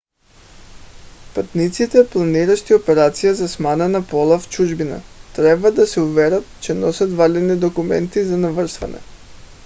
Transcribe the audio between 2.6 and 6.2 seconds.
операция за смяна на пола в чужбина трябва да се